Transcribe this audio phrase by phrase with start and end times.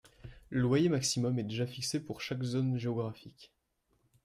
[0.49, 3.51] Le loyer maximum est déjà fixé pour chaque zone géographique.